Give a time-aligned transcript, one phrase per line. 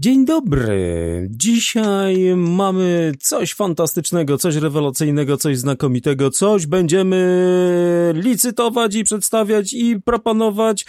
[0.00, 1.28] Dzień dobry.
[1.30, 10.86] Dzisiaj mamy coś fantastycznego, coś rewelacyjnego, coś znakomitego, coś będziemy licytować i przedstawiać i proponować.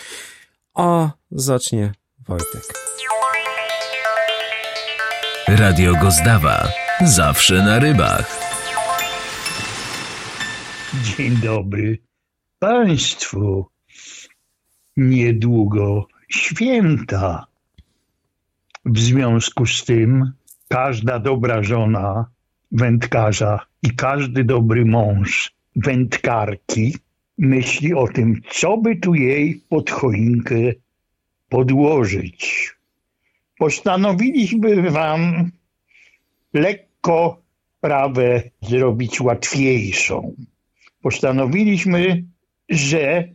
[0.73, 1.91] A zacznie
[2.27, 2.63] Wojtek.
[5.47, 6.67] Radio Gozdawa.
[7.05, 8.39] Zawsze na rybach.
[11.03, 11.97] Dzień dobry
[12.59, 13.65] Państwu.
[14.97, 17.50] Niedługo święta.
[18.85, 20.31] W związku z tym
[20.67, 22.25] każda dobra żona
[22.71, 26.95] wędkarza i każdy dobry mąż wędkarki
[27.37, 30.55] myśli o tym, co by tu jej pod choinkę
[31.49, 32.73] podłożyć.
[33.57, 35.51] Postanowiliśmy wam
[36.53, 37.41] lekko
[37.81, 40.35] sprawę zrobić łatwiejszą.
[41.01, 42.23] Postanowiliśmy,
[42.69, 43.27] że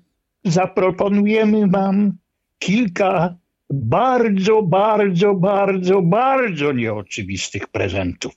[0.45, 2.13] zaproponujemy wam
[2.59, 3.37] kilka
[3.71, 8.35] bardzo, bardzo, bardzo, bardzo nieoczywistych prezentów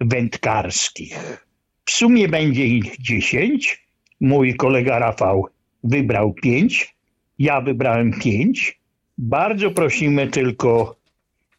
[0.00, 1.46] wędkarskich.
[1.84, 3.86] W sumie będzie ich dziesięć.
[4.20, 5.46] Mój kolega Rafał
[5.84, 6.96] wybrał pięć.
[7.38, 8.80] Ja wybrałem pięć.
[9.18, 10.96] Bardzo prosimy tylko,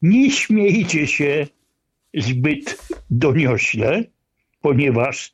[0.02, 1.48] nie śmiejcie się
[2.14, 4.04] zbyt doniośle,
[4.62, 5.34] ponieważ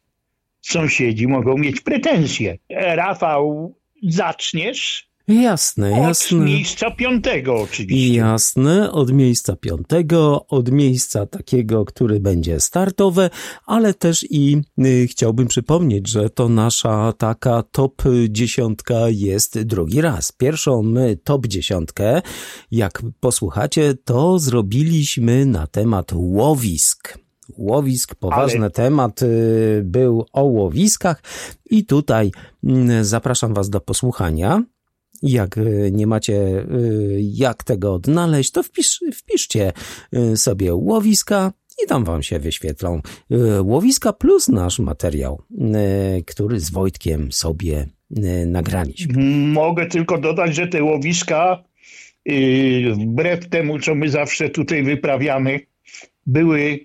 [0.61, 2.57] sąsiedzi mogą mieć pretensje.
[2.69, 5.08] Rafał, zaczniesz?
[5.29, 6.37] Jasne, jasne.
[6.37, 8.17] Od miejsca piątego oczywiście.
[8.17, 13.29] Jasne, od miejsca piątego, od miejsca takiego, który będzie startowe,
[13.65, 20.31] ale też i y, chciałbym przypomnieć, że to nasza taka top dziesiątka jest drugi raz.
[20.31, 22.21] Pierwszą my top dziesiątkę,
[22.71, 27.19] jak posłuchacie, to zrobiliśmy na temat łowisk
[27.57, 28.71] łowisk, poważny Ale...
[28.71, 31.23] temat y, był o łowiskach
[31.69, 32.31] i tutaj
[32.63, 34.63] y, zapraszam Was do posłuchania.
[35.23, 36.65] Jak y, nie macie
[37.19, 39.73] jak tego odnaleźć, to wpisz, wpiszcie
[40.35, 41.51] sobie łowiska
[41.83, 43.01] i tam wam się wyświetlą
[43.63, 45.41] łowiska plus nasz materiał,
[46.25, 47.87] który z Wojtkiem sobie
[48.45, 49.23] nagraliśmy.
[49.53, 51.63] Mogę tylko dodać, że te łowiska,
[52.93, 55.59] wbrew temu, co my zawsze tutaj wyprawiamy,
[56.25, 56.79] były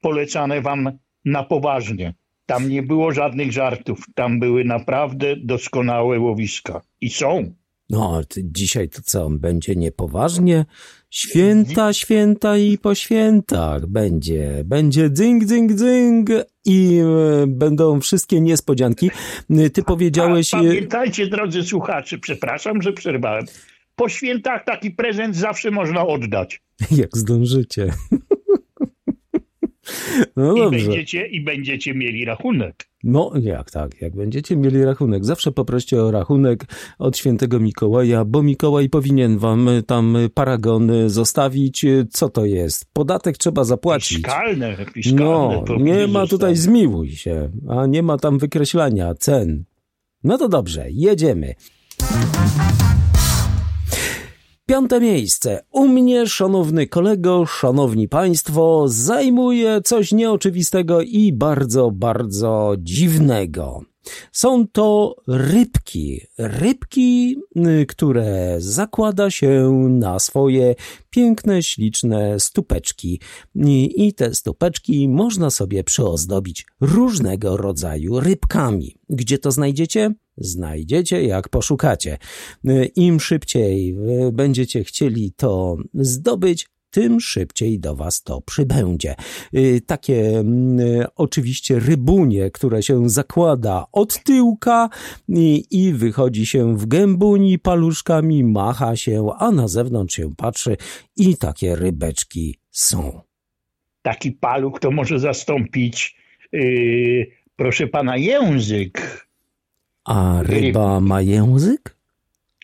[0.00, 2.14] polecane wam na poważnie.
[2.46, 3.98] Tam nie było żadnych żartów.
[4.14, 6.80] Tam były naprawdę doskonałe łowiska.
[7.00, 7.54] I są.
[7.90, 9.30] No, dzisiaj to co?
[9.30, 10.64] Będzie niepoważnie?
[11.10, 14.62] Święta, święta i po świętach będzie.
[14.64, 16.28] Będzie dzyng, dzyng, dzyng
[16.64, 19.10] i e, będą wszystkie niespodzianki.
[19.72, 20.54] Ty powiedziałeś...
[20.54, 23.44] A, pamiętajcie, drodzy słuchacze, przepraszam, że przerwałem.
[23.96, 26.62] Po świętach taki prezent zawsze można oddać.
[27.02, 27.86] Jak zdążycie.
[30.36, 32.88] No I, będziecie, I będziecie mieli rachunek.
[33.04, 35.24] No jak tak, jak będziecie mieli rachunek.
[35.24, 36.64] Zawsze poproście o rachunek
[36.98, 41.86] od świętego Mikołaja, bo Mikołaj powinien wam tam paragon zostawić.
[42.10, 42.86] Co to jest?
[42.92, 44.16] Podatek trzeba zapłacić.
[44.16, 45.24] Fiskalne, fiskalne.
[45.24, 49.64] No, nie ma tutaj zmiłuj się, a nie ma tam wykreślania cen.
[50.24, 51.54] No to dobrze, jedziemy.
[54.66, 55.64] Piąte miejsce.
[55.70, 63.93] U mnie, szanowny kolego, szanowni państwo, zajmuje coś nieoczywistego i bardzo, bardzo dziwnego.
[64.32, 66.20] Są to rybki.
[66.38, 70.74] Rybki, y, które zakłada się na swoje
[71.10, 73.20] piękne, śliczne stupeczki.
[73.96, 78.96] I te stupeczki można sobie przyozdobić różnego rodzaju rybkami.
[79.08, 80.14] Gdzie to znajdziecie?
[80.36, 82.18] Znajdziecie, jak poszukacie.
[82.68, 89.14] Y, Im szybciej y, będziecie chcieli to zdobyć, tym szybciej do Was to przybędzie.
[89.54, 94.88] Y, takie mm, oczywiście rybunie, które się zakłada od tyłka
[95.28, 100.76] i, i wychodzi się w gębuni paluszkami, macha się, a na zewnątrz się patrzy
[101.16, 103.20] i takie rybeczki są.
[104.02, 106.16] Taki paluch to może zastąpić,
[106.52, 109.26] yy, proszę pana, język.
[110.04, 111.96] A ryba ma język?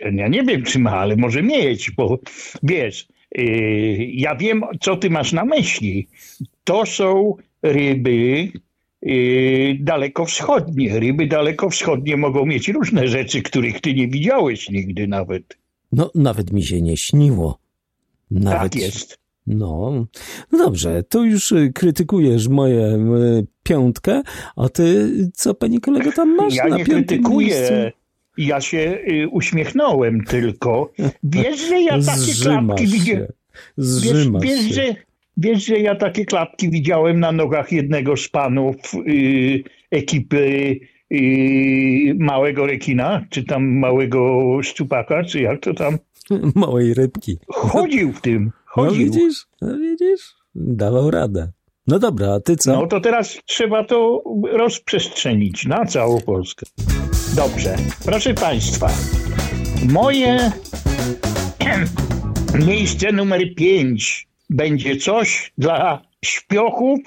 [0.00, 2.18] Ja nie wiem, czy ma, ale może mieć, bo
[2.62, 3.19] wiesz, Y,
[4.12, 6.08] ja wiem, co ty masz na myśli.
[6.64, 8.48] To są ryby
[9.06, 11.00] y, dalekowschodnie.
[11.00, 15.58] Ryby dalekowschodnie mogą mieć różne rzeczy, których ty nie widziałeś nigdy nawet.
[15.92, 17.58] No, nawet mi się nie śniło.
[18.30, 18.72] Nawet...
[18.72, 19.20] Tak jest.
[19.46, 20.06] No,
[20.52, 22.98] no dobrze, to już y, krytykujesz moje
[23.62, 24.22] piątkę,
[24.56, 27.48] a ty co, pani kolego, tam masz ja na nie krytykuję.
[27.48, 28.00] Miejscu?
[28.38, 30.92] Ja się y, uśmiechnąłem tylko.
[31.22, 33.26] Wiesz, że ja takie klapki widziałem.
[33.78, 34.94] Wiesz, wiesz, że,
[35.36, 38.76] wiesz, że ja takie klapki widziałem na nogach jednego z panów
[39.08, 40.80] y, ekipy
[41.12, 45.98] y, małego rekina, czy tam małego szczupaka, czy jak to tam?
[46.54, 47.38] Małej rybki.
[47.48, 49.06] Chodził w tym, Chodził.
[49.06, 51.52] No widzisz, no widzisz, dawał radę.
[51.86, 52.72] No dobra, a ty co?
[52.72, 54.22] No to teraz trzeba to
[54.52, 56.66] rozprzestrzenić na całą Polskę.
[57.36, 58.90] Dobrze, proszę Państwa,
[59.92, 60.52] moje
[62.66, 67.00] miejsce numer pięć będzie coś dla śpiochów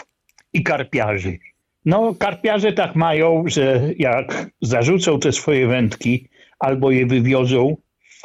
[0.53, 1.39] i karpiarzy.
[1.85, 6.27] No, karpiarze tak mają, że jak zarzucą te swoje wędki
[6.59, 7.77] albo je wywiozą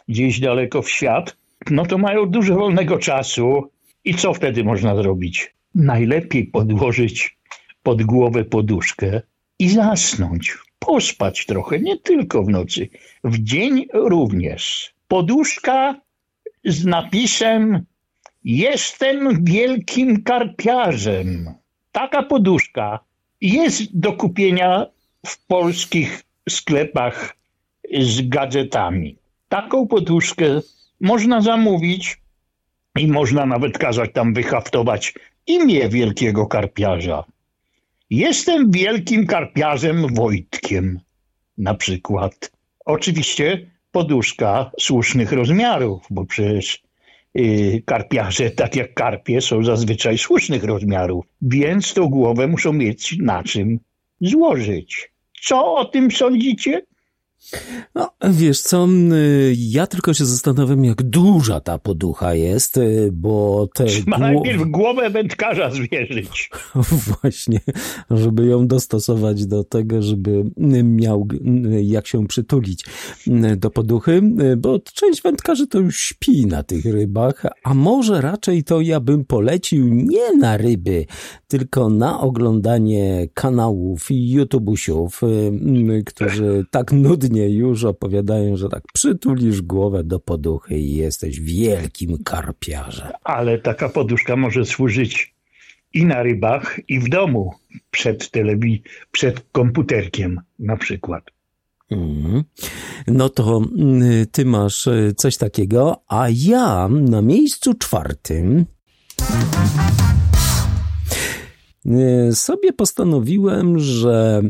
[0.08, 1.36] gdzieś daleko w świat,
[1.70, 3.70] no to mają dużo wolnego czasu.
[4.04, 5.54] I co wtedy można zrobić?
[5.74, 7.38] Najlepiej podłożyć
[7.82, 9.20] pod głowę poduszkę
[9.58, 12.88] i zasnąć, pospać trochę, nie tylko w nocy,
[13.24, 14.94] w dzień również.
[15.08, 16.00] Poduszka
[16.64, 17.86] z napisem
[18.44, 21.54] Jestem wielkim karpiarzem.
[21.92, 23.00] Taka poduszka
[23.40, 24.86] jest do kupienia
[25.26, 27.36] w polskich sklepach
[27.98, 29.16] z gadżetami.
[29.48, 30.60] Taką poduszkę
[31.00, 32.20] można zamówić
[32.98, 35.14] i można nawet kazać tam wyhaftować
[35.46, 37.24] imię wielkiego karpiarza.
[38.10, 41.00] Jestem wielkim karpiarzem Wojtkiem,
[41.58, 42.50] na przykład.
[42.84, 46.82] Oczywiście poduszka słusznych rozmiarów, bo przecież
[47.34, 53.42] yy, karpiarze, tak jak karpie, są zazwyczaj słusznych rozmiarów, więc tą głowę muszą mieć na
[53.42, 53.78] czym
[54.20, 55.12] złożyć.
[55.42, 56.82] Co o tym sądzicie?
[57.94, 58.88] No, wiesz co,
[59.56, 63.84] ja tylko się zastanawiam, jak duża ta poducha jest, y, bo te...
[64.06, 64.18] Gło...
[64.18, 66.50] najpierw głowę wędkarza zwierzyć.
[67.20, 67.60] Właśnie,
[68.10, 70.44] żeby ją dostosować do tego, żeby
[70.84, 71.28] miał
[71.82, 72.84] jak się przytulić
[73.56, 74.22] do poduchy,
[74.56, 79.24] bo część wędkarzy to już śpi na tych rybach, a może raczej to ja bym
[79.24, 81.06] polecił nie na ryby,
[81.48, 89.62] tylko na oglądanie kanałów i YouTubusiów, y, którzy tak nudnie już opowiadają, że tak przytulisz
[89.62, 93.08] głowę do poduchy i jesteś wielkim karpiarzem.
[93.24, 95.34] Ale taka poduszka może służyć
[95.94, 97.54] i na rybach, i w domu
[97.90, 98.80] przed telewi-
[99.12, 101.24] przed komputerkiem na przykład.
[101.90, 102.44] Mm.
[103.06, 103.60] No to
[104.22, 108.66] y, ty masz y, coś takiego, a ja na miejscu czwartym
[111.86, 114.42] Y, sobie postanowiłem, że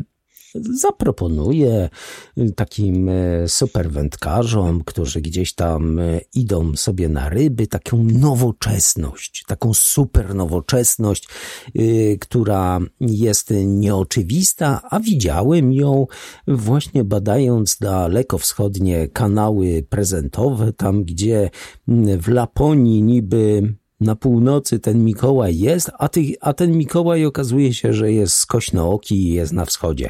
[0.55, 1.89] zaproponuję
[2.55, 9.73] takim y, super wędkarzom, którzy gdzieś tam y, idą sobie na ryby, taką nowoczesność, taką
[9.73, 11.27] super nowoczesność,
[12.19, 16.07] która jest nieoczywista, a widziałem ją
[16.47, 21.49] właśnie badając dalekowschodnie kanały prezentowe, tam gdzie
[22.19, 27.93] w Laponii niby na północy ten Mikołaj jest, a, ty, a ten Mikołaj okazuje się,
[27.93, 30.09] że jest skośnooki i jest na wschodzie.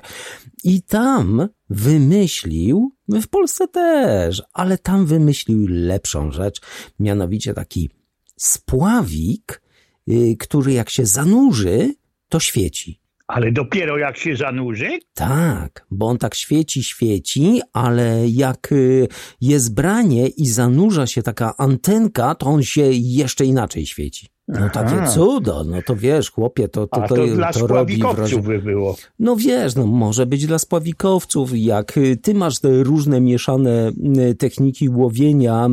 [0.63, 6.61] I tam wymyślił, w Polsce też, ale tam wymyślił lepszą rzecz,
[6.99, 7.89] mianowicie taki
[8.37, 9.61] spławik,
[10.07, 11.93] yy, który jak się zanurzy,
[12.29, 12.99] to świeci.
[13.29, 14.99] Ale dopiero jak się zanurzy?
[15.13, 19.07] Tak, bo on tak świeci, świeci, ale jak y,
[19.41, 24.27] jest branie i zanurza się taka antenka, to on się jeszcze inaczej świeci.
[24.49, 24.69] No Aha.
[24.69, 28.41] takie cudo, no to wiesz, chłopie, to, to, to, to, to dla to wrażenie.
[28.41, 28.95] by było.
[29.19, 33.91] No wiesz, no może być dla spławikowców, jak y, ty masz te różne mieszane
[34.31, 35.67] y, techniki łowienia,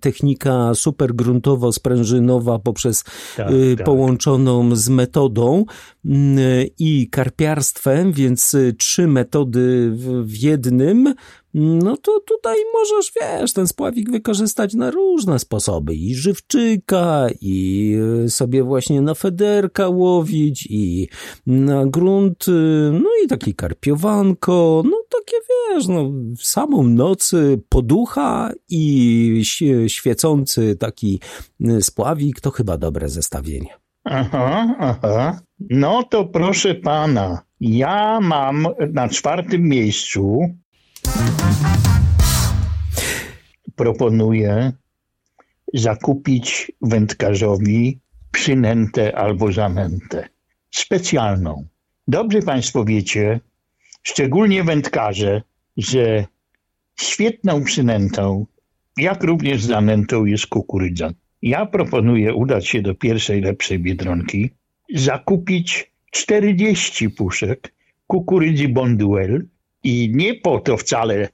[0.00, 3.04] technika supergruntowo-sprężynowa poprzez
[3.36, 3.86] tak, tak.
[3.86, 5.64] połączoną z metodą
[6.78, 9.92] i karpiarstwem, więc trzy metody
[10.24, 11.14] w jednym,
[11.54, 15.94] no to tutaj możesz, wiesz, ten spławik wykorzystać na różne sposoby.
[15.94, 21.08] I żywczyka, i y, sobie właśnie na federka łowić, i
[21.46, 22.46] na grunt,
[22.92, 29.42] no i taki karpiowanko, no takie, wiesz, no w samą nocy poducha i
[29.88, 31.20] świecący taki
[31.60, 33.78] y, spławik, to chyba dobre zestawienie.
[34.04, 35.40] Aha, aha.
[35.70, 40.40] No to proszę pana, ja mam na czwartym miejscu
[43.76, 44.72] Proponuję
[45.74, 47.98] zakupić wędkarzowi
[48.30, 50.28] przynętę albo zanętę
[50.70, 51.66] specjalną.
[52.08, 53.40] Dobrze Państwo wiecie,
[54.02, 55.42] szczególnie wędkarze,
[55.76, 56.26] że
[57.00, 58.46] świetną przynętą,
[58.96, 61.10] jak również zanętą jest kukurydza.
[61.42, 64.50] Ja proponuję udać się do pierwszej lepszej biedronki,
[64.94, 67.74] zakupić 40 puszek
[68.06, 69.46] kukurydzy Bonduel
[69.84, 71.28] i nie po to wcale,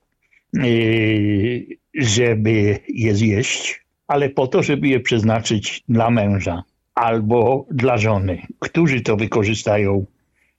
[0.53, 6.63] yy, żeby je zjeść, ale po to, żeby je przeznaczyć dla męża
[6.95, 10.07] albo dla żony, którzy to wykorzystają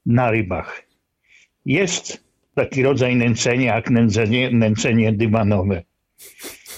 [0.06, 0.84] na rybach.
[1.66, 2.24] Jest
[2.56, 5.84] taki rodzaj nęcenia jak nęcenie, nęcenie dywanowe.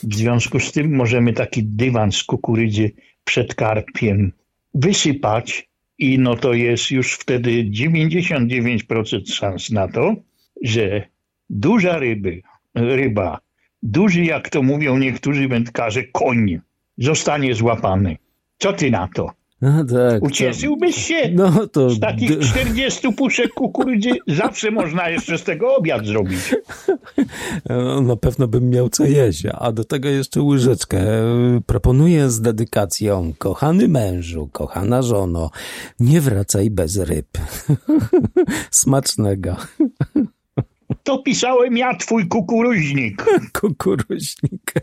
[0.04, 2.92] W związku z tym możemy taki dywan z kukurydzy
[3.24, 4.32] przed karpiem,
[4.74, 10.16] wysypać i no to jest już wtedy 99% szans na to,
[10.64, 11.08] że
[11.50, 12.42] duża ryby,
[12.76, 13.40] ryba,
[13.84, 16.60] duży jak to mówią niektórzy wędkarze, koń
[16.98, 18.18] zostanie złapany.
[18.58, 19.30] Co ty na to?
[19.64, 21.32] A, tak, Ucieszyłbyś się?
[21.34, 21.90] No, to...
[21.90, 26.40] Z takich 40 puszek kukurydzy zawsze można jeszcze z tego obiad zrobić.
[27.70, 31.06] No, na pewno bym miał co jeść, a do tego jeszcze łyżeczkę.
[31.66, 33.34] Proponuję z dedykacją.
[33.38, 35.50] Kochany mężu, kochana żono,
[36.00, 37.28] nie wracaj bez ryb.
[38.72, 39.56] Smacznego.
[41.04, 43.26] To pisałem ja, twój kukuruźnik.
[43.62, 44.74] kukuruźnik.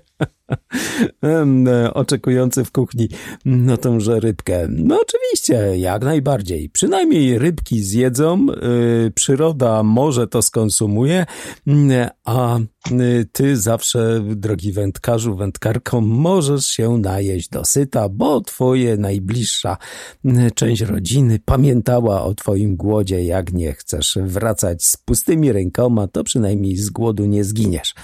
[1.25, 3.09] E, oczekujący w kuchni
[3.45, 4.67] no tąże rybkę.
[4.71, 6.71] No oczywiście, jak najbardziej.
[6.71, 11.27] Przynajmniej rybki zjedzą, yy, przyroda może to skonsumuje,
[11.67, 12.59] yy, a
[12.91, 19.77] yy, ty zawsze, drogi wędkarzu, wędkarką, możesz się najeść dosyta, bo twoje najbliższa
[20.25, 23.25] y, część rodziny pamiętała o twoim głodzie.
[23.25, 27.95] Jak nie chcesz wracać z pustymi rękoma, to przynajmniej z głodu nie zginiesz.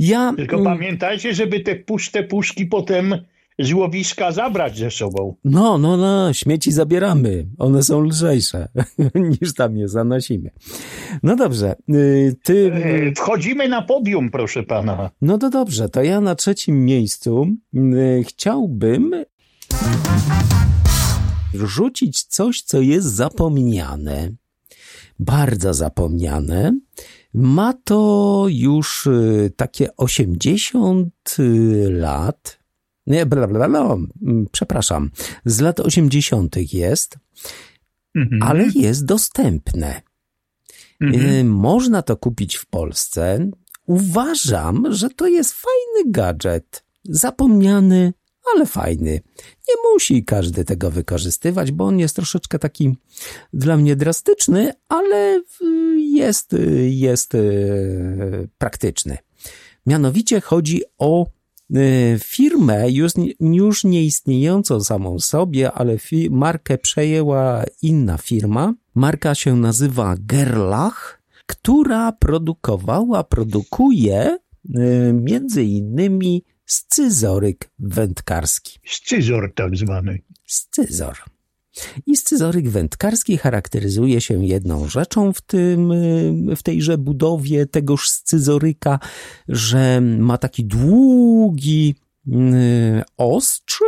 [0.00, 0.32] Ja...
[0.36, 3.14] Tylko pamiętajcie, żeby te puste puszki potem
[3.58, 5.34] z łowiska zabrać ze sobą.
[5.44, 7.46] No, no, no, śmieci zabieramy.
[7.58, 8.68] One są lżejsze
[9.40, 10.50] niż tam je zanosimy.
[11.22, 12.72] No dobrze, y, ty...
[12.74, 15.10] E, wchodzimy na podium, proszę pana.
[15.22, 19.24] No to dobrze, to ja na trzecim miejscu y, chciałbym
[21.54, 24.30] rzucić coś, co jest zapomniane.
[25.18, 26.72] Bardzo zapomniane
[27.34, 32.58] ma to już y, takie 80 y, lat.
[33.06, 35.10] Nie, bla, bla, bla, mm, przepraszam.
[35.44, 36.56] Z lat 80.
[36.72, 37.18] jest,
[38.14, 38.42] mhm.
[38.42, 40.02] ale jest dostępne.
[41.00, 41.26] Mhm.
[41.26, 43.50] Y, można to kupić w Polsce.
[43.86, 46.84] Uważam, że to jest fajny gadżet.
[47.04, 48.12] Zapomniany,
[48.54, 49.20] ale fajny.
[49.68, 52.96] Nie musi każdy tego wykorzystywać, bo on jest troszeczkę taki
[53.52, 55.42] dla mnie drastyczny, ale
[55.96, 56.56] jest,
[56.88, 57.38] jest e,
[58.58, 59.18] praktyczny.
[59.86, 61.26] Mianowicie chodzi o
[62.18, 65.96] firmę już, już nieistniejącą samą sobie, ale
[66.30, 68.74] markę przejęła inna firma.
[68.94, 74.38] Marka się nazywa Gerlach, która produkowała, produkuje
[75.12, 78.78] między innymi scyzoryk wędkarski.
[78.84, 80.18] Scyzor tak zwany.
[80.46, 81.16] Scyzor.
[82.06, 88.98] I scyzoryk wędkarski charakteryzuje się jedną rzeczą w, tym, y, w tejże budowie tegoż scyzoryka,
[89.48, 91.94] że ma taki długi
[92.26, 92.32] y,
[93.16, 93.82] ostrz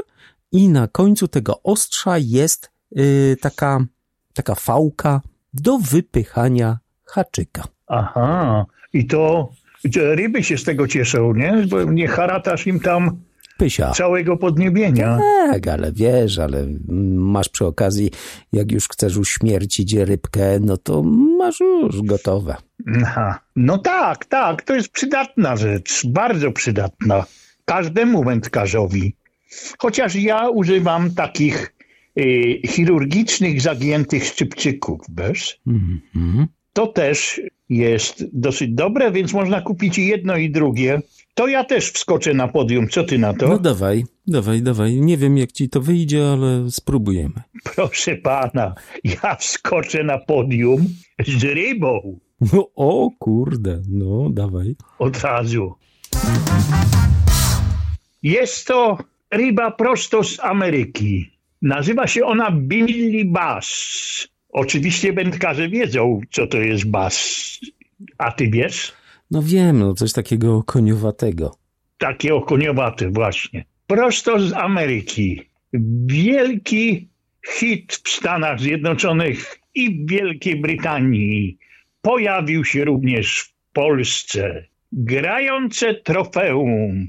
[0.52, 3.84] i na końcu tego ostrza jest y, taka,
[4.34, 5.20] taka fałka
[5.54, 7.64] do wypychania haczyka.
[7.86, 9.52] Aha, i to
[9.96, 11.64] ryby się z tego cieszą, nie?
[11.68, 13.20] Bo nie haratasz im tam
[13.58, 13.90] Pysia.
[13.90, 15.18] całego podniebienia.
[15.50, 16.66] Tak, ale wiesz, ale
[17.14, 18.10] masz przy okazji,
[18.52, 21.02] jak już chcesz uśmiercić rybkę, no to
[21.38, 22.56] masz już gotowe.
[23.02, 23.40] Aha.
[23.56, 27.24] No tak, tak, to jest przydatna rzecz, bardzo przydatna.
[27.64, 29.16] Każdemu wędkarzowi.
[29.78, 31.74] Chociaż ja używam takich
[32.18, 35.60] y, chirurgicznych, zagiętych szczypczyków, wiesz?
[35.66, 36.46] Mm -hmm.
[36.72, 37.40] To też
[37.76, 41.02] jest dosyć dobre, więc można kupić i jedno i drugie.
[41.35, 42.88] To ja też wskoczę na podium.
[42.88, 43.49] Co ty na to?
[43.49, 45.00] No dawaj, dawaj, dawaj.
[45.00, 47.35] Nie wiem, jak ci to wyjdzie, ale spróbujemy.
[47.75, 48.75] Proszę pana,
[49.05, 50.87] ja wskoczę na podium
[51.26, 52.19] z rybą.
[52.52, 54.76] No o kurde, no dawaj.
[54.99, 55.75] Od razu.
[58.23, 58.99] Jest to
[59.31, 61.31] ryba prosto z Ameryki.
[61.62, 64.29] Nazywa się ona Billy Bass.
[64.52, 67.61] Oczywiście wędkarze wiedzą, co to jest bass.
[68.18, 68.92] A ty wiesz?
[69.30, 71.56] No wiem, no coś takiego koniowatego.
[71.99, 73.64] Takiego koniowate, właśnie.
[73.87, 75.42] Prosto z Ameryki.
[76.06, 77.09] Wielki
[77.49, 81.59] hit w Stanach Zjednoczonych i w Wielkiej Brytanii.
[82.02, 84.64] Pojawił się również w Polsce.
[84.92, 87.09] Grające trofeum.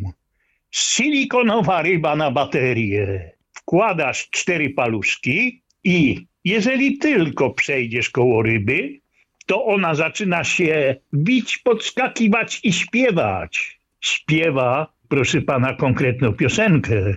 [0.72, 3.32] Silikonowa ryba na baterię.
[3.54, 9.00] Wkładasz cztery paluszki i jeżeli tylko przejdziesz koło ryby,
[9.46, 13.80] to ona zaczyna się bić, podskakiwać i śpiewać.
[14.02, 17.16] Śpiewa, proszę pana, konkretną piosenkę.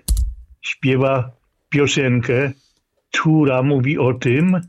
[0.62, 1.30] Śpiewa
[1.68, 2.52] piosenkę,
[3.12, 4.60] która mówi o tym,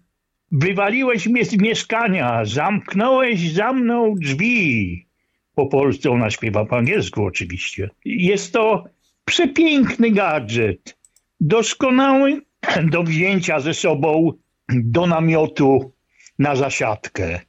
[0.52, 5.06] wywaliłeś mnie z mieszkania, zamknąłeś za mną drzwi.
[5.56, 7.90] Po polsku ona śpiewa po angielsku oczywiście.
[8.06, 8.84] Jest to
[9.26, 10.98] przepiękny gadżet,
[11.40, 12.42] doskonały
[12.92, 14.34] do wzięcia ze sobą
[14.70, 15.92] do namiotu
[16.40, 17.40] na zasiadkę.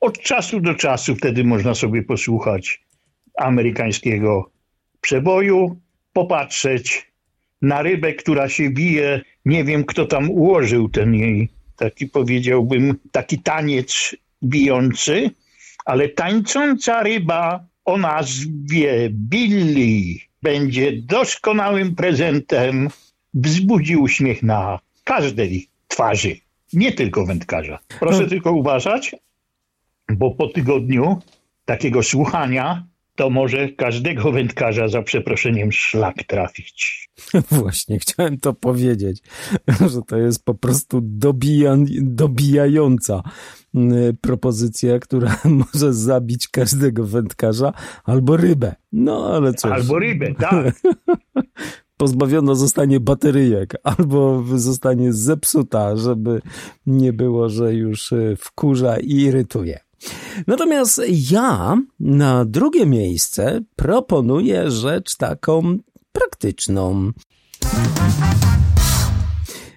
[0.00, 2.84] Od czasu do czasu wtedy można sobie posłuchać
[3.38, 4.50] amerykańskiego
[5.00, 5.80] przeboju,
[6.12, 7.12] popatrzeć
[7.62, 9.20] na rybę, która się bije.
[9.44, 15.30] Nie wiem, kto tam ułożył ten jej, taki powiedziałbym, taki taniec bijący,
[15.84, 22.88] ale tańcząca ryba o nazwie Billy będzie doskonałym prezentem,
[23.34, 26.36] wzbudzi uśmiech na każdej twarzy,
[26.74, 27.78] nie tylko wędkarza.
[28.00, 28.28] Proszę no.
[28.28, 29.16] tylko uważać,
[30.08, 31.18] bo po tygodniu
[31.64, 37.08] takiego słuchania to może każdego wędkarza za przeproszeniem szlak trafić.
[37.50, 39.22] Właśnie, chciałem to powiedzieć,
[39.92, 43.22] że to jest po prostu dobija, dobijająca
[43.74, 45.36] mm, propozycja, która
[45.74, 47.72] może zabić każdego wędkarza
[48.04, 48.74] albo rybę.
[48.92, 49.70] No ale cóż.
[49.70, 50.80] Albo rybę, tak.
[51.96, 56.40] Pozbawiona zostanie bateryjek albo zostanie zepsuta, żeby
[56.86, 59.80] nie było, że już e, wkurza i irytuje.
[60.46, 65.78] Natomiast ja na drugie miejsce proponuję rzecz taką
[66.12, 67.12] praktyczną.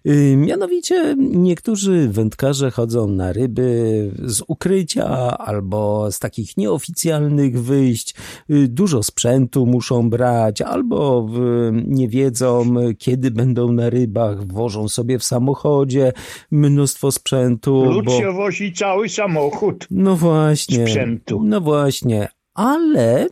[0.05, 8.15] Y, mianowicie niektórzy wędkarze chodzą na ryby z ukrycia albo z takich nieoficjalnych wyjść.
[8.49, 11.27] Y, dużo sprzętu muszą brać albo
[11.85, 12.65] nie wiedzą
[12.97, 16.13] kiedy będą na rybach, wożą sobie w samochodzie
[16.51, 17.85] mnóstwo sprzętu.
[17.85, 18.33] Lud bo...
[18.33, 19.87] wozi cały samochód.
[19.91, 20.87] No właśnie.
[20.87, 21.41] Sprzętu.
[21.43, 23.27] No właśnie, ale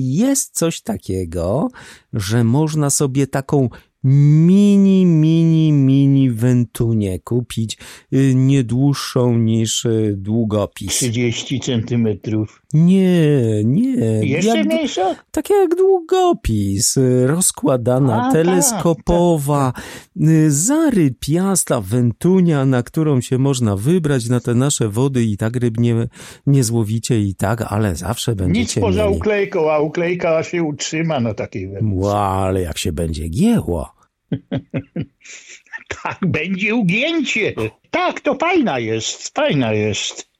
[0.00, 1.68] jest coś takiego,
[2.12, 3.68] że można sobie taką
[4.04, 7.78] mini, mini, mini wentunię kupić,
[8.12, 10.96] y, nie dłuższą niż y, długopis.
[10.96, 12.62] 30 centymetrów.
[12.72, 13.30] Nie,
[13.64, 13.96] nie.
[14.26, 15.16] Jeszcze jak, mniejsza?
[15.30, 20.50] Tak jak długopis, y, rozkładana, A, tak, teleskopowa, tak, tak.
[20.52, 26.08] zarypiasta wentunia, na którą się można wybrać na te nasze wody i tak ryb nie,
[26.46, 29.16] nie złowicie i tak, ale zawsze będziecie Nic poza mieli.
[29.16, 31.94] uklejką, a uklejka się utrzyma na takiej wędce.
[31.96, 33.97] Wow, ale jak się będzie gięło.
[36.02, 37.52] tak, będzie ugięcie.
[37.90, 40.30] Tak, to fajna jest, fajna jest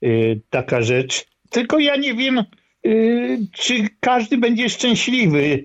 [0.00, 1.26] yy, taka rzecz.
[1.50, 2.44] Tylko ja nie wiem,
[2.84, 5.64] yy, czy każdy będzie szczęśliwy,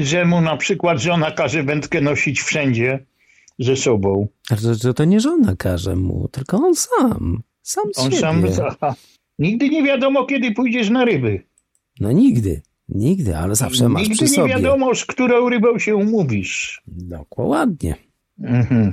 [0.00, 3.06] że mu na przykład żona każe wędkę nosić wszędzie
[3.58, 4.28] ze sobą.
[4.50, 7.42] Ale to, to nie żona każe mu, tylko on sam.
[7.62, 8.20] Sam on siebie.
[8.20, 8.44] sam.
[8.66, 8.94] Aha.
[9.38, 11.42] Nigdy nie wiadomo, kiedy pójdziesz na ryby.
[12.00, 12.62] No nigdy.
[12.94, 14.48] Nigdy, ale zawsze masz Nigdy przy sobie.
[14.48, 16.82] Nie wiadomo, z którą rybą się umówisz.
[16.86, 17.94] Dokładnie.
[18.40, 18.92] Mhm.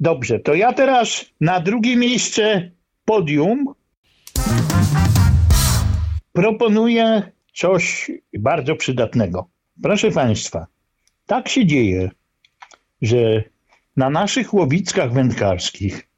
[0.00, 2.70] Dobrze, to ja teraz na drugie miejsce
[3.04, 3.74] podium
[6.32, 9.48] proponuję coś bardzo przydatnego.
[9.82, 10.66] Proszę Państwa,
[11.26, 12.10] tak się dzieje,
[13.02, 13.44] że
[13.96, 16.08] na naszych łowickach wędkarskich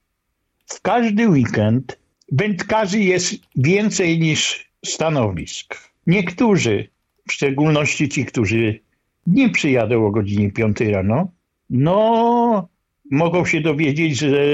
[0.67, 1.99] w każdy weekend
[2.33, 5.93] wędkarzy jest więcej niż stanowisk.
[6.07, 6.89] Niektórzy
[7.33, 8.81] w szczególności ci, którzy
[9.27, 11.33] nie przyjadą o godzinie 5 rano,
[11.71, 12.69] no
[13.11, 14.45] mogą się dowiedzieć, że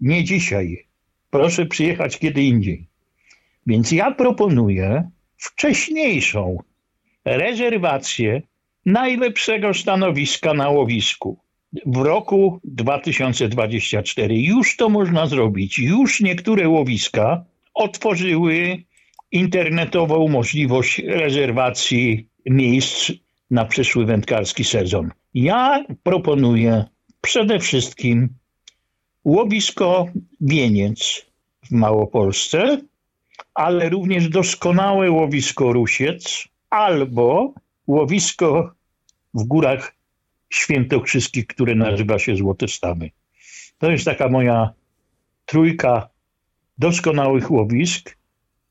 [0.00, 0.86] nie dzisiaj.
[1.30, 2.86] Proszę przyjechać kiedy indziej.
[3.66, 6.58] Więc ja proponuję wcześniejszą
[7.24, 8.42] rezerwację
[8.86, 11.38] najlepszego stanowiska na łowisku
[11.86, 14.38] w roku 2024.
[14.38, 15.78] Już to można zrobić.
[15.78, 18.82] Już niektóre łowiska otworzyły
[19.32, 23.12] internetową możliwość rezerwacji miejsc
[23.50, 25.10] na przyszły wędkarski sezon.
[25.34, 26.84] Ja proponuję
[27.20, 28.28] przede wszystkim
[29.24, 30.06] łowisko
[30.40, 31.26] Wieniec
[31.64, 32.80] w Małopolsce,
[33.54, 37.54] ale również doskonałe łowisko Rusiec albo
[37.86, 38.72] łowisko
[39.34, 39.94] w górach
[40.50, 43.10] świętokrzyskich, które nazywa się Złote Stawy.
[43.78, 44.70] To jest taka moja
[45.46, 46.08] trójka
[46.78, 48.17] doskonałych łowisk,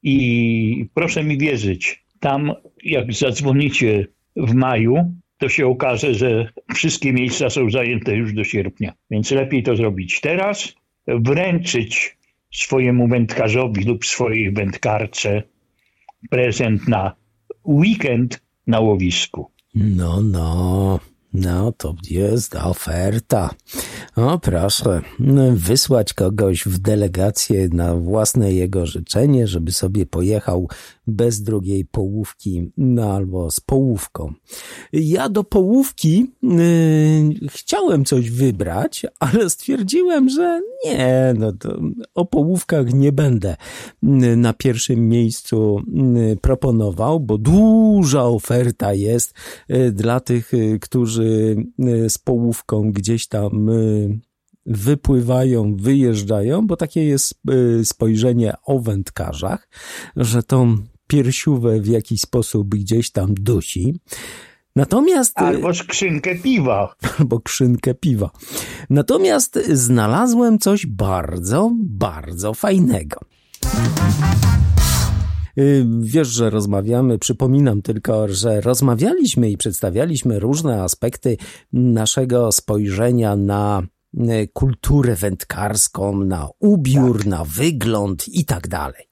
[0.08, 4.96] i proszę mi wierzyć, tam jak zadzwonicie w maju,
[5.38, 8.94] to się okaże, że wszystkie miejsca są zajęte już do sierpnia.
[9.12, 10.74] Więc lepiej to zrobić teraz,
[11.08, 12.18] wręczyć
[12.54, 15.44] swojemu wędkarzowi lub swojej wędkarce
[16.30, 17.16] prezent na
[17.66, 19.52] weekend na łowisku.
[19.76, 21.00] No, no.
[21.34, 23.50] No, to jest oferta.
[24.16, 25.02] O, proszę,
[25.54, 30.68] wysłać kogoś w delegację na własne jego życzenie, żeby sobie pojechał
[31.08, 34.34] bez drugiej połówki, no albo z połówką.
[34.94, 41.80] Ja do połówki yy, chciałem coś wybrać, ale stwierdziłem, że nie, no to
[42.16, 43.56] o połówkach nie będę
[44.04, 49.34] yy, na pierwszym miejscu yy, proponował, bo duża oferta jest
[49.70, 50.80] yy, dla tych, yy,
[51.18, 51.56] którzy
[52.10, 53.70] z połówką gdzieś tam
[54.66, 57.42] wypływają, wyjeżdżają, bo takie jest
[57.84, 59.70] spojrzenie o wędkarzach,
[60.16, 60.78] że tą
[61.08, 64.00] piersiówę w jakiś sposób gdzieś tam dusi.
[64.76, 65.38] Natomiast...
[65.38, 66.96] Albo skrzynkę piwa.
[67.20, 68.32] Albo skrzynkę piwa.
[68.90, 73.20] Natomiast znalazłem coś bardzo, bardzo fajnego.
[75.58, 81.38] Y, wiesz, że rozmawiamy, przypominam tylko, że rozmawialiśmy i przedstawialiśmy różne aspekty
[81.74, 83.82] naszego spojrzenia na
[84.14, 87.28] y, kulturę wędkarską, na ubiór, tak.
[87.28, 89.10] na wygląd i tak dalej.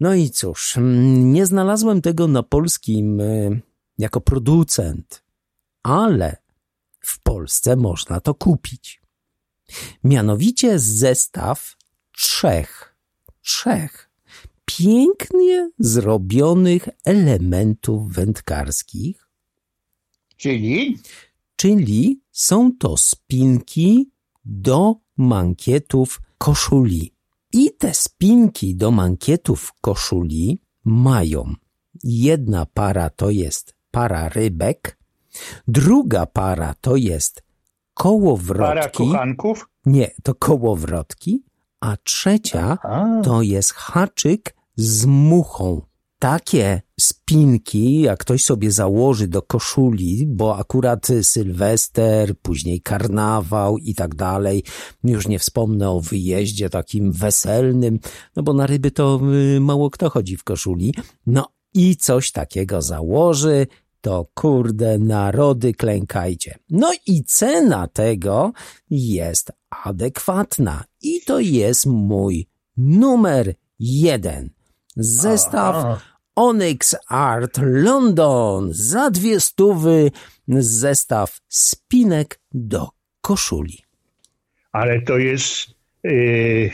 [0.00, 3.60] No i cóż, mm, nie znalazłem tego na polskim y,
[3.98, 5.24] jako producent,
[5.82, 6.36] ale
[7.00, 9.02] w Polsce można to kupić.
[10.04, 11.76] Mianowicie zestaw
[12.12, 12.96] trzech,
[13.42, 14.11] trzech
[14.64, 19.28] pięknie zrobionych elementów wędkarskich.
[20.36, 20.98] Czyli?
[21.56, 24.10] Czyli są to spinki
[24.44, 27.14] do mankietów koszuli.
[27.52, 31.54] I te spinki do mankietów koszuli mają
[32.04, 34.98] jedna para to jest para rybek,
[35.68, 37.42] druga para to jest
[37.94, 38.74] kołowrotki.
[38.74, 39.68] Para kuchanków?
[39.86, 41.44] Nie, to kołowrotki,
[41.82, 42.78] a trzecia
[43.24, 45.82] to jest haczyk z muchą.
[46.18, 54.14] Takie spinki, jak ktoś sobie założy do koszuli, bo akurat Sylwester, później karnawał i tak
[54.14, 54.64] dalej,
[55.04, 57.98] już nie wspomnę o wyjeździe takim weselnym,
[58.36, 59.20] no bo na ryby to
[59.56, 60.94] y, mało kto chodzi w koszuli,
[61.26, 63.66] no i coś takiego założy,
[64.02, 66.58] to kurde narody klękajcie.
[66.70, 68.52] No i cena tego
[68.90, 74.50] jest adekwatna i to jest mój numer jeden.
[74.96, 76.00] Zestaw Aha.
[76.34, 80.10] Onyx Art London za dwie stówy
[80.48, 82.88] zestaw spinek do
[83.20, 83.78] koszuli.
[84.72, 85.70] Ale to jest
[86.04, 86.70] yy,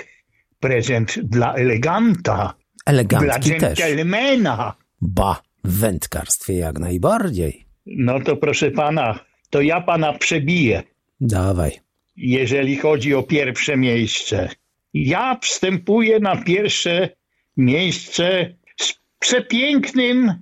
[0.60, 2.54] prezent dla eleganta.
[2.86, 4.74] Elegantki dla dżentelmena.
[5.00, 7.64] Ba, w wędkarstwie jak najbardziej.
[7.86, 9.18] No to proszę pana,
[9.50, 10.82] to ja pana przebiję.
[11.20, 11.72] Dawaj.
[12.16, 14.48] Jeżeli chodzi o pierwsze miejsce.
[14.94, 17.08] Ja wstępuję na pierwsze
[17.56, 20.34] miejsce z przepięknym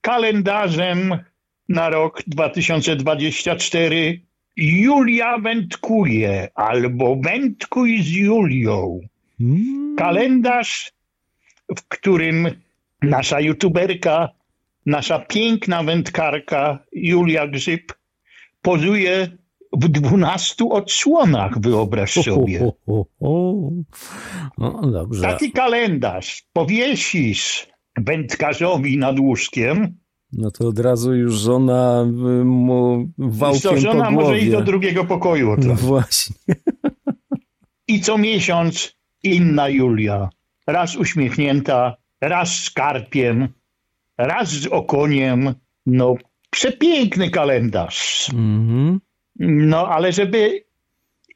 [0.00, 1.18] kalendarzem
[1.68, 4.20] na rok 2024.
[4.56, 9.00] Julia wędkuje albo wędkuj z Julią.
[9.38, 9.96] Hmm.
[9.98, 10.92] Kalendarz,
[11.76, 12.48] w którym
[13.02, 14.28] nasza youtuberka,
[14.86, 17.92] nasza piękna wędkarka Julia Grzyb
[18.62, 19.28] pozuje
[19.72, 22.72] w dwunastu odsłonach, wyobraź sobie.
[24.58, 25.22] No, dobrze.
[25.22, 29.96] Taki kalendarz powiesisz wędkarzowi nad łóżkiem.
[30.32, 32.04] No to od razu już żona
[32.40, 35.56] y, mu wałkiem to żona po może iść do drugiego pokoju.
[35.66, 36.36] No właśnie.
[37.88, 40.28] I co miesiąc inna Julia.
[40.66, 43.48] Raz uśmiechnięta, raz z karpiem,
[44.26, 45.54] raz z okoniem.
[45.86, 46.14] No,
[46.50, 48.30] przepiękny kalendarz.
[48.32, 49.00] Mhm.
[49.38, 50.64] No, ale żeby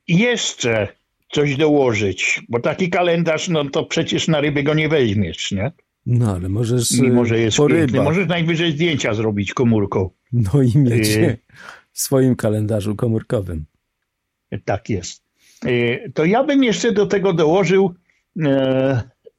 [0.08, 0.88] jeszcze
[1.32, 5.72] coś dołożyć, bo taki kalendarz, no to przecież na ryby go nie weźmiesz, nie?
[6.06, 10.10] No, ale możesz Mimo, że jest piękny, możesz najwyżej zdjęcia zrobić komórką.
[10.32, 11.38] No i mieć y
[11.92, 13.64] w swoim kalendarzu komórkowym.
[14.64, 15.22] Tak jest.
[15.66, 17.94] Y to ja bym jeszcze do tego dołożył,
[18.36, 18.42] y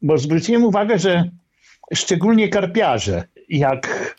[0.01, 1.29] bo zwróciłem uwagę, że
[1.93, 4.15] szczególnie karpiarze, jak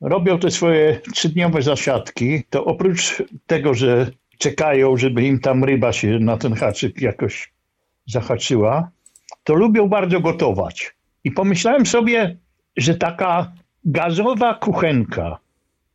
[0.00, 6.18] robią te swoje trzydniowe zasiadki, to oprócz tego, że czekają, żeby im tam ryba się
[6.18, 7.52] na ten haczyk jakoś
[8.06, 8.90] zahaczyła,
[9.44, 10.94] to lubią bardzo gotować.
[11.24, 12.36] I pomyślałem sobie,
[12.76, 13.52] że taka
[13.84, 15.38] gazowa kuchenka,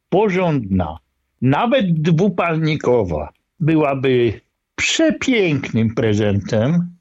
[0.10, 0.98] porządna,
[1.42, 4.42] nawet dwupalnikowa, byłaby
[4.76, 6.96] przepięknym prezentem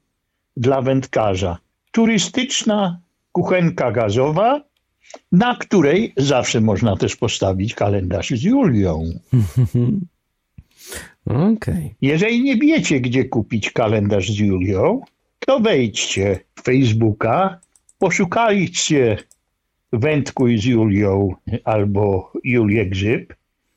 [0.57, 1.59] dla wędkarza.
[1.93, 3.01] Turystyczna
[3.33, 4.61] kuchenka gazowa,
[5.33, 9.05] na której zawsze można też postawić kalendarz z Julią.
[11.27, 11.95] Okay.
[12.01, 15.01] Jeżeli nie wiecie, gdzie kupić kalendarz z Julią,
[15.47, 17.61] to wejdźcie w Facebooka,
[17.99, 19.17] poszukajcie
[19.93, 23.35] Wędkuj z Julią albo Julię Grzyb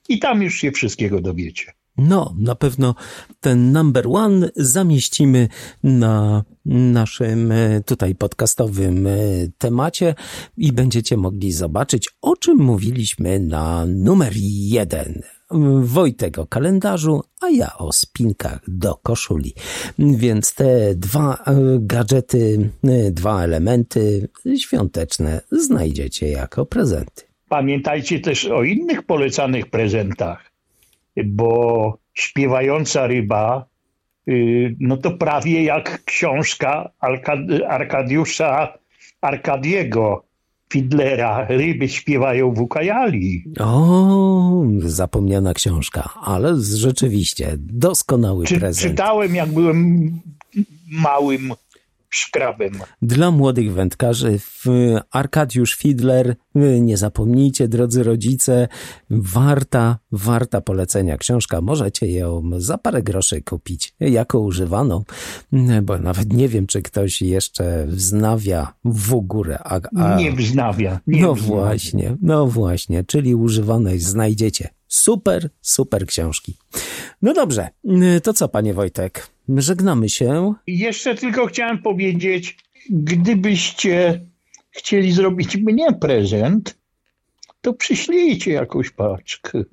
[0.09, 1.73] i tam już się wszystkiego dowiecie.
[1.99, 2.95] No, na pewno
[3.41, 5.47] ten number one zamieścimy
[5.83, 9.11] na naszym e, tutaj podcastowym e,
[9.57, 10.15] temacie
[10.57, 15.21] i będziecie mogli zobaczyć, o czym mówiliśmy na numer jeden.
[15.81, 19.53] Wojtek o kalendarzu, a ja o spinkach do koszuli.
[19.99, 22.69] Więc te dwa e, gadżety,
[23.11, 27.23] dwa elementy świąteczne znajdziecie jako prezenty.
[27.49, 30.48] Pamiętajcie też o innych polecanych prezentach
[31.25, 33.65] bo śpiewająca ryba,
[34.27, 36.89] y, no to prawie jak książka
[37.67, 38.77] Arkadiusza
[39.21, 40.23] Arkadiego
[40.73, 41.45] Fidlera.
[41.49, 43.43] Ryby śpiewają w Ukajali.
[43.59, 48.91] O, zapomniana książka, ale rzeczywiście doskonały Czy, prezent.
[48.91, 50.11] Czytałem, jak byłem
[50.91, 51.53] małym
[52.09, 52.71] szkrabem.
[53.01, 54.39] Dla młodych wędkarzy
[55.11, 56.35] Arkadiusz Fidler,
[56.81, 58.67] nie zapomnijcie drodzy rodzice,
[59.09, 61.61] warta, warta polecenia książka.
[61.61, 65.03] Możecie ją za parę groszy kupić jako używaną,
[65.83, 69.59] bo nawet nie wiem, czy ktoś jeszcze wznawia w ogóle.
[69.63, 70.15] A, a...
[70.15, 70.99] Nie wznawia.
[71.07, 71.55] Nie no wznawia.
[71.55, 74.69] właśnie, no właśnie, czyli używanej znajdziecie.
[74.87, 76.57] Super, super książki.
[77.21, 77.69] No dobrze,
[78.23, 79.27] to co, panie Wojtek?
[79.57, 80.53] Żegnamy się.
[80.67, 82.57] Jeszcze tylko chciałem powiedzieć,
[82.89, 84.21] gdybyście
[84.71, 86.77] chcieli zrobić mnie prezent,
[87.61, 89.63] to przyślijcie jakąś paczkę.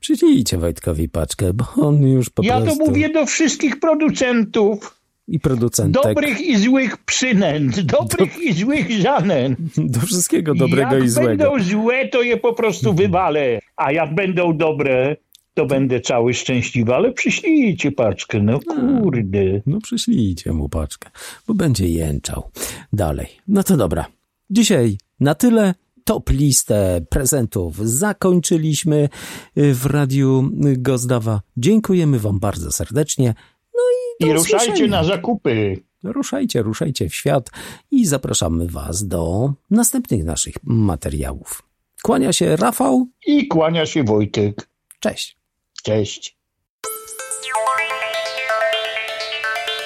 [0.00, 2.70] Przyślijcie Wojtkowi paczkę, bo on już po ja prostu...
[2.70, 4.98] Ja to mówię do wszystkich producentów.
[5.28, 6.02] I producentek.
[6.02, 8.40] Dobrych i złych przynęt, dobrych do...
[8.40, 9.58] i złych żanęt.
[9.76, 11.30] Do wszystkiego dobrego jak i złego.
[11.30, 13.58] Jak będą złe, to je po prostu wywalę.
[13.76, 15.16] A jak będą dobre,
[15.58, 19.60] to będę cały szczęśliwy, ale przyślijcie paczkę, no kurde.
[19.66, 21.10] No przyślijcie mu paczkę,
[21.46, 22.50] bo będzie jęczał.
[22.92, 23.26] Dalej.
[23.48, 24.06] No to dobra.
[24.50, 25.74] Dzisiaj na tyle.
[26.04, 29.08] Top listę prezentów zakończyliśmy
[29.56, 31.40] w Radiu Gozdawa.
[31.56, 33.34] Dziękujemy Wam bardzo serdecznie.
[33.74, 33.82] No
[34.20, 35.82] i, I ruszajcie na zakupy.
[36.04, 37.50] Ruszajcie, ruszajcie w świat
[37.90, 41.62] i zapraszamy Was do następnych naszych materiałów.
[42.02, 44.68] Kłania się Rafał i kłania się Wojtek.
[45.00, 45.37] Cześć.
[45.82, 46.36] Cześć.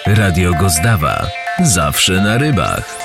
[0.06, 1.26] Radio Gozdawa.
[1.64, 3.01] Zawsze na rybach.